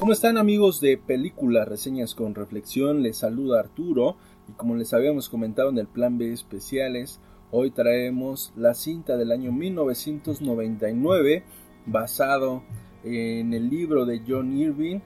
[0.00, 3.02] ¿Cómo están amigos de Películas Reseñas con Reflexión?
[3.02, 4.16] Les saluda Arturo
[4.48, 7.20] y como les habíamos comentado en el plan B especiales,
[7.50, 11.42] hoy traemos la cinta del año 1999
[11.84, 12.62] basado
[13.04, 15.00] en el libro de John Irving,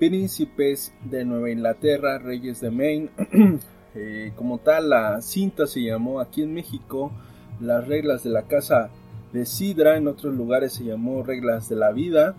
[0.00, 3.10] Príncipes de Nueva Inglaterra, Reyes de Maine.
[3.98, 7.12] Eh, como tal, la cinta se llamó aquí en México
[7.60, 8.90] Las reglas de la casa
[9.32, 12.36] de Sidra, en otros lugares se llamó Reglas de la Vida.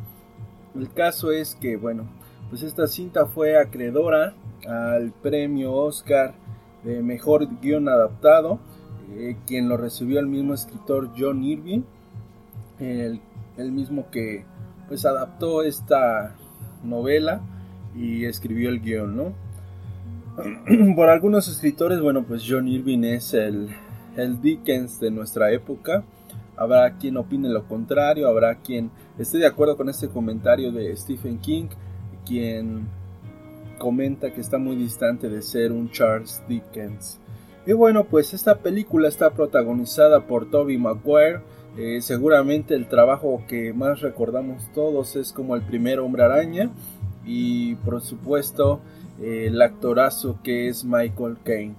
[0.78, 2.08] El caso es que, bueno,
[2.50, 4.36] pues esta cinta fue acreedora
[4.68, 6.36] al premio Oscar
[6.84, 8.60] de Mejor Guión Adaptado,
[9.16, 11.82] eh, quien lo recibió el mismo escritor John Irving,
[12.80, 13.22] el,
[13.58, 14.46] el mismo que
[14.88, 16.36] pues adaptó esta
[16.84, 17.42] novela
[17.96, 19.34] y escribió el guion, ¿no?
[20.96, 23.70] Por algunos escritores, bueno, pues John Irving es el,
[24.16, 26.04] el Dickens de nuestra época.
[26.58, 31.38] Habrá quien opine lo contrario, habrá quien esté de acuerdo con este comentario de Stephen
[31.38, 31.68] King,
[32.26, 32.88] quien
[33.78, 37.20] comenta que está muy distante de ser un Charles Dickens.
[37.68, 41.42] Y bueno, pues esta película está protagonizada por Toby Maguire.
[41.78, 46.72] Eh, seguramente el trabajo que más recordamos todos es como el primer hombre araña.
[47.26, 48.80] Y por supuesto
[49.20, 51.76] eh, el actorazo que es Michael Caine.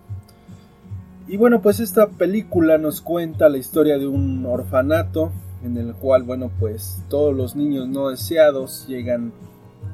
[1.29, 5.31] Y bueno, pues esta película nos cuenta la historia de un orfanato
[5.63, 9.33] en el cual, bueno, pues todos los niños no deseados llegan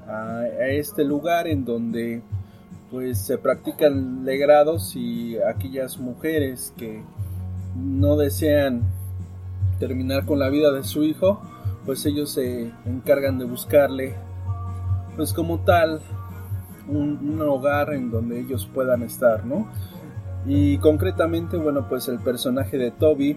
[0.07, 2.23] a, este lugar en donde
[2.89, 7.03] pues se practican legrados y aquellas mujeres que
[7.75, 8.83] no desean
[9.81, 11.43] terminar con la vida de su hijo,
[11.85, 14.15] pues ellos se encargan de buscarle,
[15.17, 16.01] pues como tal,
[16.87, 19.67] un, hogar en donde ellos puedan estar, ¿no?
[20.47, 23.37] Y concretamente, bueno, pues el personaje de Toby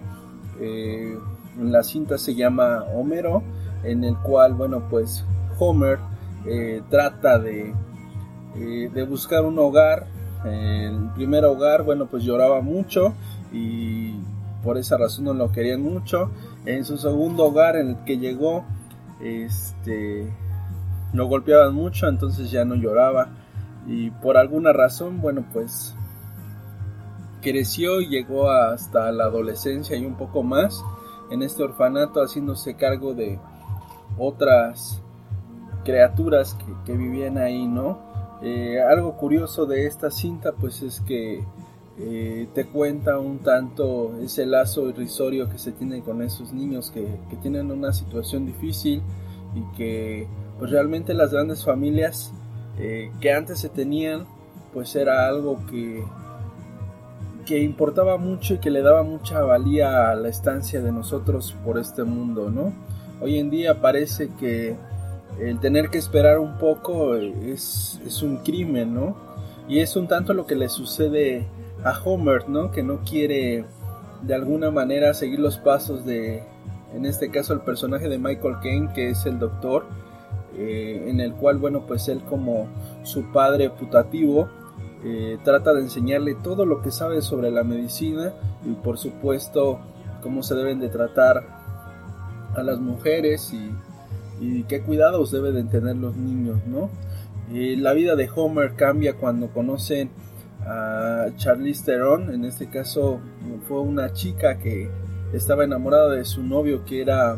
[0.60, 1.18] eh,
[1.60, 3.44] en la cinta se llama Homero,
[3.84, 5.24] en el cual, bueno, pues
[5.60, 6.00] Homer
[6.46, 7.74] eh, trata de,
[8.56, 10.08] eh, de, buscar un hogar.
[10.46, 13.14] El primer hogar, bueno, pues lloraba mucho
[13.52, 14.14] y
[14.64, 16.30] por esa razón no lo querían mucho.
[16.66, 18.66] En su segundo hogar en el que llegó,
[19.22, 20.32] este,
[21.14, 23.30] lo golpeaban mucho, entonces ya no lloraba.
[23.88, 25.96] Y por alguna razón, bueno, pues
[27.42, 30.84] creció y llegó hasta la adolescencia y un poco más
[31.30, 33.40] en este orfanato haciéndose cargo de
[34.18, 35.02] otras
[35.84, 38.00] criaturas que, vivían ahí, ¿no?
[38.42, 41.44] Eh, algo curioso de esta cinta pues es que
[42.00, 47.08] eh, te cuenta un tanto ese lazo irrisorio que se tiene con esos niños que,
[47.42, 49.02] tienen una situación difícil
[49.56, 50.28] y que
[50.60, 52.32] pues realmente las grandes familias
[52.78, 54.28] eh, que antes se tenían
[54.74, 56.04] pues era algo que
[57.48, 61.80] que importaba mucho y que le daba mucha valía a la estancia de nosotros por
[61.80, 62.74] este mundo, ¿no?
[63.22, 64.76] Hoy en día parece que
[65.40, 69.16] el tener que esperar un poco es, es un crimen, ¿no?
[69.70, 71.48] Y es un tanto lo que le sucede
[71.86, 72.70] a Homer, ¿no?
[72.70, 73.64] Que no quiere
[74.22, 76.44] de alguna manera seguir los pasos de,
[76.94, 79.86] en este caso, el personaje de Michael Caine, que es el doctor,
[80.58, 82.68] eh, en el cual, bueno, pues él como
[83.04, 84.50] su padre putativo,
[85.04, 88.34] eh, trata de enseñarle todo lo que sabe sobre la medicina
[88.66, 89.80] y por supuesto
[90.22, 91.46] cómo se deben de tratar
[92.56, 93.54] a las mujeres
[94.40, 96.90] y qué cuidados deben tener los niños, ¿no?
[97.50, 100.10] la vida de Homer cambia cuando conocen
[100.66, 103.20] a Charlize Theron, en este caso
[103.68, 104.90] fue una chica que
[105.34, 107.38] estaba enamorada de su novio que era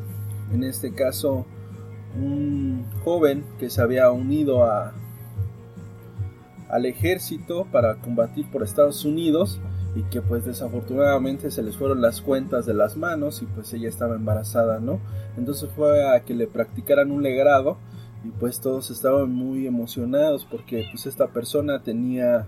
[0.51, 1.45] en este caso
[2.15, 4.93] un joven que se había unido a,
[6.69, 9.59] al ejército para combatir por Estados Unidos
[9.95, 13.89] y que pues desafortunadamente se les fueron las cuentas de las manos y pues ella
[13.89, 14.99] estaba embarazada, ¿no?
[15.35, 17.77] Entonces fue a que le practicaran un legrado
[18.23, 22.47] y pues todos estaban muy emocionados porque pues esta persona tenía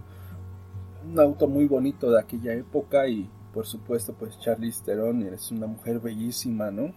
[1.09, 5.65] un auto muy bonito de aquella época y por supuesto pues Charlize Theron es una
[5.65, 6.93] mujer bellísima, ¿no?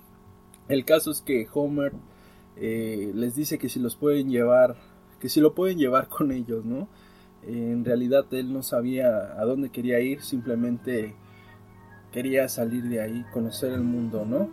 [0.68, 1.92] El caso es que Homer
[2.56, 4.76] eh, les dice que si los pueden llevar,
[5.20, 6.88] que si lo pueden llevar con ellos, ¿no?
[7.46, 11.14] En realidad él no sabía a dónde quería ir, simplemente
[12.12, 14.50] quería salir de ahí, conocer el mundo, ¿no?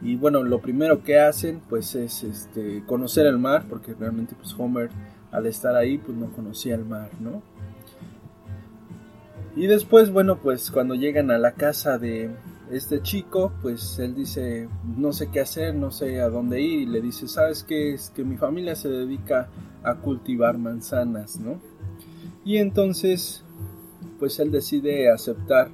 [0.00, 4.54] Y bueno, lo primero que hacen pues es este conocer el mar, porque realmente pues
[4.58, 4.90] Homer
[5.30, 7.42] al estar ahí pues no conocía el mar, ¿no?
[9.56, 12.30] Y después, bueno, pues cuando llegan a la casa de
[12.70, 16.86] este chico, pues él dice, no sé qué hacer, no sé a dónde ir, y
[16.86, 17.94] le dice, ¿sabes qué?
[17.94, 19.48] Es que mi familia se dedica
[19.82, 21.60] a cultivar manzanas, ¿no?
[22.44, 23.44] Y entonces,
[24.18, 25.70] pues él decide aceptar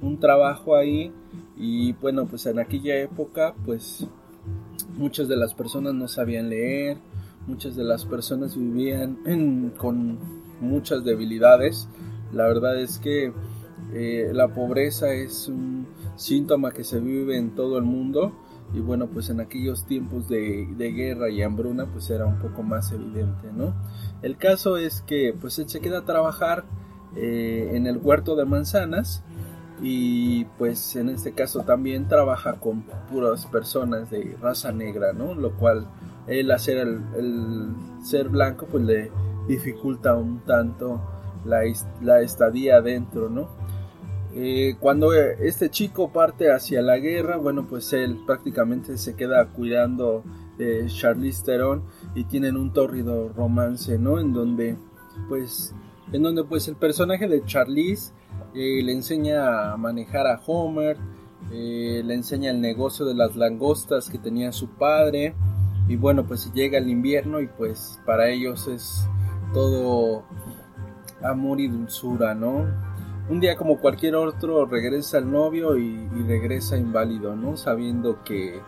[0.00, 1.12] un trabajo ahí,
[1.56, 4.06] y bueno, pues en aquella época, pues
[4.96, 6.98] muchas de las personas no sabían leer,
[7.46, 10.18] muchas de las personas vivían con
[10.60, 11.88] muchas debilidades,
[12.32, 13.32] la verdad es que
[13.92, 15.86] eh, la pobreza es un
[16.16, 18.32] síntoma que se vive en todo el mundo
[18.76, 22.92] y bueno pues en aquellos tiempos de, guerra y hambruna pues era un poco más
[22.92, 23.74] evidente no
[24.22, 26.64] el caso es que pues él se queda a trabajar
[27.16, 29.24] eh, en el huerto de manzanas
[29.82, 35.56] y pues en este caso también trabaja con puras personas de raza negra no lo
[35.56, 35.88] cual
[36.26, 39.10] él hacer el, ser blanco pues le
[39.48, 41.00] dificulta un tanto
[41.46, 43.48] la, estadía adentro, ¿no?
[44.38, 50.24] Eh, cuando este chico parte hacia la guerra, bueno, pues él prácticamente se queda cuidando
[50.58, 51.84] de Charlize Theron
[52.14, 54.20] y tienen un tórrido romance, ¿no?
[54.20, 54.76] En donde,
[55.30, 55.74] pues,
[56.12, 58.12] en donde pues el personaje de Charlize
[58.54, 60.98] eh, le enseña a manejar a Homer,
[61.50, 65.34] eh, le enseña el negocio de las langostas que tenía su padre
[65.88, 69.08] y bueno, pues llega el invierno y pues para ellos es
[69.54, 70.24] todo
[71.22, 72.66] amor y dulzura, ¿no?
[73.28, 77.56] Un día como cualquier otro regresa el novio y, regresa inválido, ¿no?
[77.56, 78.60] Sabiendo que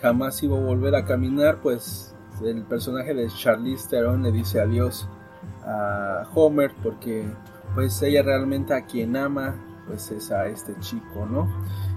[0.00, 2.14] jamás iba a volver a caminar, pues
[2.44, 5.08] el personaje de Charlize Theron le dice adiós
[5.64, 7.24] a Homer porque
[7.74, 9.56] pues ella realmente a quien ama
[9.86, 11.48] pues es a este chico, ¿no?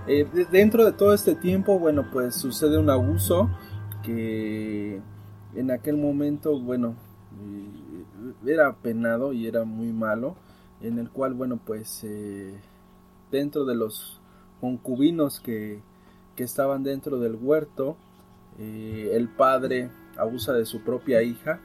[0.07, 3.49] Eh, dentro de todo este tiempo, bueno, pues sucede un abuso
[4.03, 5.01] que
[5.53, 6.95] en aquel momento, bueno,
[8.45, 10.35] era penado y era muy malo,
[10.81, 12.59] en el cual, bueno, pues eh,
[13.31, 14.19] dentro de los
[14.61, 15.81] concubinos que,
[16.35, 17.97] que, estaban dentro del huerto,
[18.59, 21.59] eh, el padre abusa de su propia hija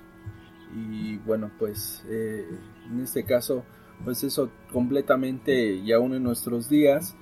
[0.75, 2.47] y bueno, pues eh,
[2.91, 3.65] en este caso,
[4.05, 7.17] pues eso completamente y aún en nuestros días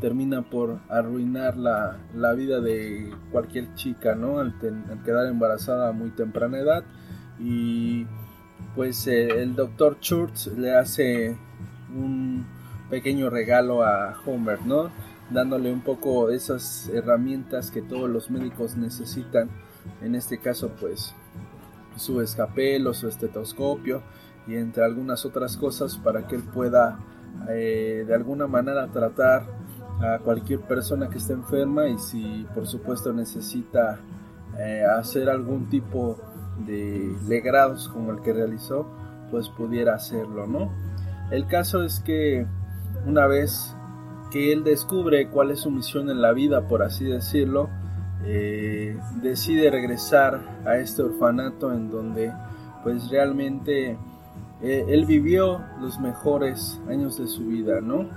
[0.00, 4.38] termina por arruinar la, la, vida de cualquier chica, ¿no?
[4.38, 4.54] Al,
[4.88, 6.84] al quedar embarazada a muy temprana edad
[7.40, 8.06] y
[8.74, 11.36] pues eh, el doctor Church le hace
[11.94, 12.46] un
[12.90, 14.90] pequeño regalo a Homer, ¿no?
[15.30, 19.50] Dándole un poco esas herramientas que todos los médicos necesitan.
[20.02, 21.14] En este caso, pues
[21.96, 24.02] su escapelo, su estetoscopio
[24.46, 26.98] y entre algunas otras cosas para que él pueda
[27.48, 29.46] eh, de alguna manera tratar
[30.00, 33.98] a cualquier persona que esté enferma y si por supuesto necesita
[34.58, 36.33] eh, hacer algún tipo de
[36.66, 38.86] legrados como el que realizó,
[39.30, 40.70] pues pudiera hacerlo, ¿no?
[41.30, 42.46] El caso es que
[43.06, 43.74] una vez
[44.30, 47.68] que él descubre cuál es su misión en la vida, por así decirlo,
[48.24, 52.32] eh, decide regresar a este orfanato en donde
[52.82, 53.98] pues realmente
[54.62, 58.08] eh, él vivió los mejores años de su vida, ¿no?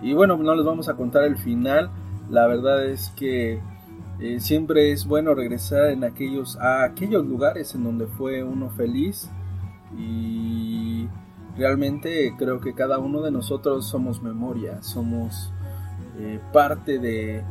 [0.00, 1.90] Y bueno, no les vamos a contar el final,
[2.28, 3.60] la verdad es que
[4.22, 9.28] eh, siempre es bueno regresar en aquellos, a aquellos lugares en donde fue uno feliz
[9.98, 11.08] y
[11.56, 15.52] realmente creo que cada uno de nosotros somos memoria, somos
[16.20, 17.42] eh, parte de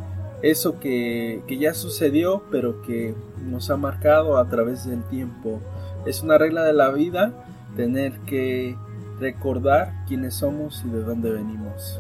[0.43, 5.59] eso que, que, ya sucedió pero que nos ha marcado a través del tiempo.
[6.05, 7.33] Es una regla de la vida
[7.75, 8.77] tener que
[9.19, 11.99] recordar quiénes somos y de dónde venimos.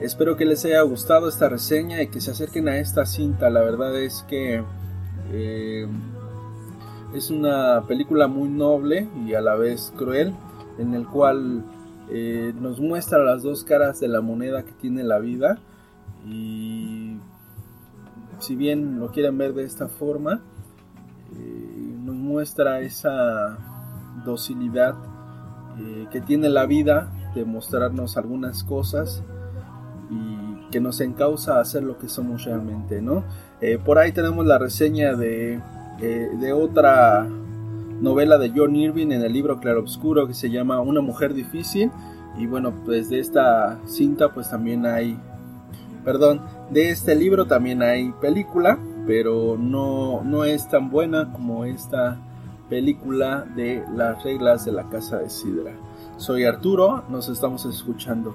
[0.00, 3.50] Espero que les haya gustado esta reseña y que se acerquen a esta cinta.
[3.50, 4.64] La verdad es que
[5.30, 5.86] eh,
[7.14, 10.34] es una película muy noble y a la vez cruel,
[10.78, 11.64] en el cual
[12.10, 15.60] eh, nos muestra las dos caras de la moneda que tiene la vida.
[16.26, 17.18] Y
[18.40, 20.40] si bien lo quieren ver de esta forma,
[21.36, 23.58] eh, nos muestra esa
[24.24, 24.94] docilidad
[26.10, 29.24] que tiene la vida de mostrarnos algunas cosas
[30.70, 33.24] que nos encausa a hacer lo que somos realmente, ¿no?
[33.60, 35.60] Eh, por ahí tenemos la reseña de,
[36.00, 37.28] eh, de otra
[38.00, 41.90] novela de John Irving en el libro Claroscuro que se llama Una mujer difícil
[42.36, 45.18] y bueno, pues de esta cinta pues también hay,
[46.04, 46.40] perdón,
[46.70, 52.18] de este libro también hay película, pero no, no es tan buena como esta
[52.68, 55.72] película de las reglas de la casa de Sidra.
[56.16, 58.34] Soy Arturo, nos estamos escuchando.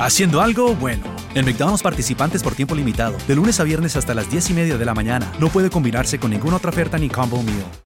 [0.00, 1.04] Haciendo algo bueno.
[1.34, 3.18] En McDonald's participantes por tiempo limitado.
[3.28, 5.30] De lunes a viernes hasta las 10 y media de la mañana.
[5.38, 7.80] No puede combinarse con ninguna otra oferta ni combo meal.